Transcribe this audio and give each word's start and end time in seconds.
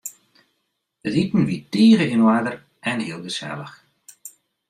It 1.07 1.15
iten 1.23 1.41
wie 1.47 1.61
tige 1.71 2.05
yn 2.13 2.25
oarder 2.27 2.57
en 2.89 3.03
hiel 3.03 3.21
gesellich. 3.25 3.75